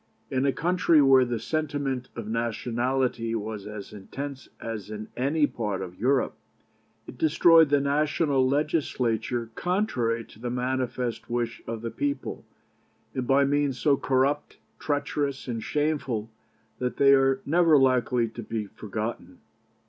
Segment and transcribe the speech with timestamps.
[0.31, 5.83] In a country where the sentiment of nationality was as intense as in any part
[5.83, 6.33] of Europe,
[7.05, 12.43] it destroyed the national Legislature contrary to the manifest wish of the people,
[13.13, 16.31] and by means so corrupt, treacherous, and shameful
[16.79, 19.37] that they are never likely to be forgotten.